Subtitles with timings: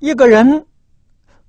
[0.00, 0.66] 一个人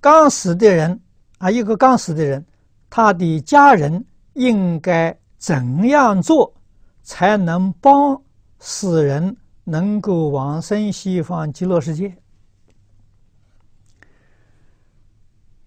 [0.02, 1.00] 刚死的人
[1.38, 2.46] 啊，一个刚死的人，
[2.90, 6.54] 他的家人应该怎样做，
[7.02, 8.22] 才能帮
[8.60, 12.14] 死人能够往生西方极乐世界？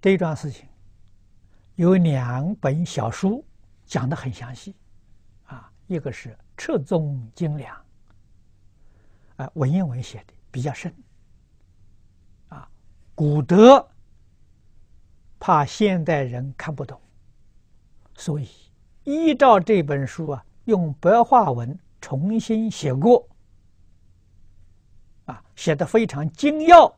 [0.02, 0.68] 这一桩事情
[1.76, 3.42] 有两本小书
[3.86, 4.76] 讲的很详细，
[5.44, 6.28] 啊，一个是
[6.58, 7.74] 《彻宗精良》，
[9.36, 10.94] 啊，文言文写的比较深。
[13.14, 13.88] 古德
[15.38, 17.00] 怕现代人看不懂，
[18.14, 18.48] 所以
[19.04, 23.28] 依照这本书啊，用白话文重新写过，
[25.26, 26.92] 啊，写得非常精要，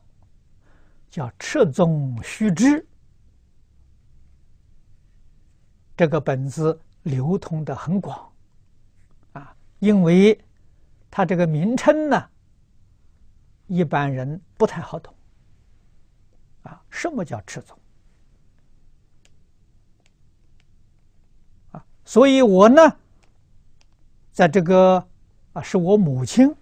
[1.09, 2.65] 叫《赤宗须知》。
[5.95, 8.31] 这个本子流通的很广，
[9.33, 10.39] 啊，因为
[11.11, 12.29] 它这个名称呢，
[13.67, 15.13] 一般人不太好懂。
[16.67, 17.77] 啊，什么叫赤宗？
[21.71, 22.81] 啊，所以我呢，
[24.31, 25.07] 在这个
[25.53, 26.53] 啊，是我母亲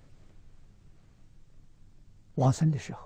[2.35, 2.99] 往生的时候，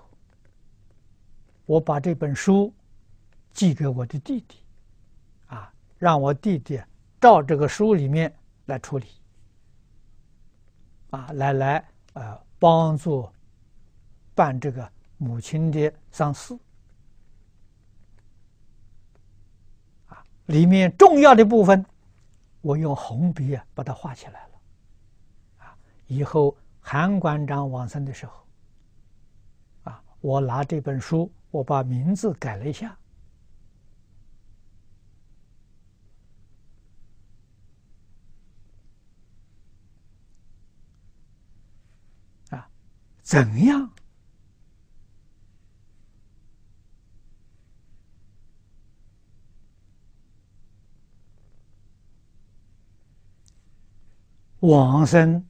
[1.64, 2.72] 我把这本书
[3.52, 4.58] 寄给我的弟弟，
[5.46, 6.80] 啊，让我弟弟
[7.20, 8.30] 照这个书里面
[8.66, 9.06] 来处理，
[11.10, 13.26] 啊，来来呃，帮助
[14.34, 16.58] 办这个母亲的丧事。
[20.50, 21.86] 里面重要的部分，
[22.60, 24.60] 我用红笔啊把它画起来了，
[25.58, 25.76] 啊，
[26.08, 28.32] 以后韩馆长往生的时候，
[29.84, 32.96] 啊，我拿这本书，我把名字改了一下，
[42.50, 42.68] 啊，
[43.22, 43.88] 怎样？
[54.60, 55.44] 往生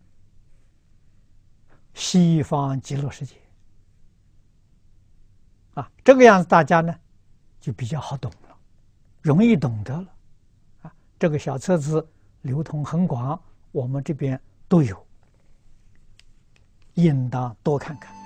[1.95, 3.35] 西方极乐世界
[5.75, 6.95] 啊，这个样子大家呢
[7.61, 8.57] 就比较好懂了，
[9.21, 10.09] 容易懂得了
[10.83, 10.95] 啊。
[11.19, 12.07] 这个小册子
[12.43, 13.41] 流通很广，
[13.73, 15.07] 我们这边都有，
[16.95, 18.20] 应当多看看。